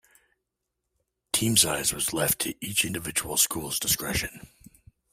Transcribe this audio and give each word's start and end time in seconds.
Team 1.31 1.55
size 1.57 1.93
was 1.93 2.11
left 2.11 2.39
to 2.39 2.55
each 2.59 2.83
individual 2.85 3.37
school's 3.37 3.77
discretion. 3.77 4.47